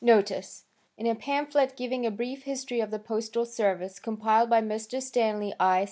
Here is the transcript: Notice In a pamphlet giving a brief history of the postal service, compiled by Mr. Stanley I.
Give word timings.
Notice 0.03 0.65
In 0.97 1.05
a 1.05 1.13
pamphlet 1.13 1.77
giving 1.77 2.07
a 2.07 2.09
brief 2.09 2.41
history 2.45 2.79
of 2.79 2.89
the 2.89 2.97
postal 2.97 3.45
service, 3.45 3.99
compiled 3.99 4.49
by 4.49 4.59
Mr. 4.59 4.99
Stanley 4.99 5.53
I. 5.59 5.79